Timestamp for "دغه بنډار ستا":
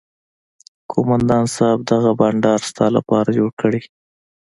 1.91-2.85